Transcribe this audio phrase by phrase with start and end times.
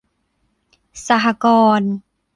[1.07, 1.45] สหก
[1.79, 1.91] รณ์